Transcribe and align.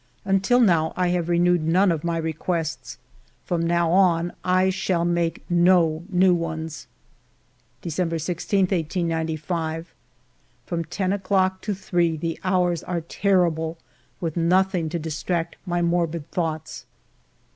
Until 0.25 0.59
now 0.59 0.93
I 0.97 1.09
have 1.09 1.29
renewed 1.29 1.61
none 1.61 1.91
of 1.91 2.03
my 2.03 2.17
requests. 2.17 2.97
From 3.45 3.61
now 3.61 3.91
on 3.91 4.33
I 4.43 4.71
shall 4.71 5.05
make 5.05 5.43
no 5.47 6.05
new 6.09 6.33
ones. 6.33 6.87
December 7.83 8.17
16, 8.17 8.61
1895. 8.61 9.93
From 10.65 10.83
ten 10.85 11.13
o'clock 11.13 11.61
to 11.61 11.75
three 11.75 12.17
the 12.17 12.39
hours 12.43 12.81
are 12.83 13.01
terrible, 13.01 13.77
with 14.19 14.35
nothing 14.35 14.89
to 14.89 14.97
distract 14.97 15.57
my 15.67 15.83
morbid 15.83 16.31
thoughts. 16.31 16.87